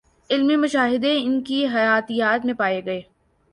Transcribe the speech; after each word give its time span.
علمی 0.29 0.55
مشاہدے 0.55 1.11
ان 1.17 1.39
کی 1.43 1.65
حیاتیات 1.67 2.45
میں 2.45 2.53
پائے 2.53 2.81
گئے 2.85 3.01